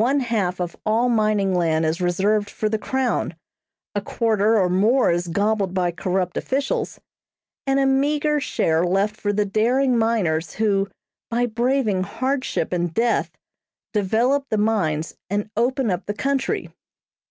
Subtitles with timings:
[0.00, 3.36] One half of all mining land is reserved for the crown,
[3.94, 6.98] a quarter or more is gobbled by corrupt officials,
[7.66, 10.88] and a meagre share left for the daring miners who,
[11.30, 13.32] by braving hardship and death,
[13.92, 16.70] develop the mines and open up the country.